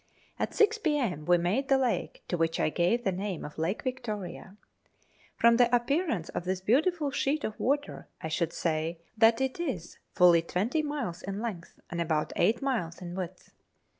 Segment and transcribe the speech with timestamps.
[0.39, 1.25] At six p.m.
[1.25, 4.57] we made the lake, to which I gave the name of Lake Victoria.
[5.37, 9.99] From the appearance of this beautiful sheet of water, I should say that it is
[10.15, 13.51] fully 20 miles in length and about 8 miles in width.